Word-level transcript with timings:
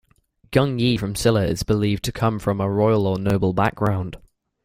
Gung 0.51 0.79
Ye 0.79 0.97
from 0.97 1.15
Silla 1.15 1.45
is 1.45 1.61
believed 1.61 2.03
to 2.05 2.11
come 2.11 2.39
from 2.39 2.59
a 2.59 2.67
royal 2.67 3.05
or 3.05 3.19
noble 3.19 3.53
background. 3.53 4.17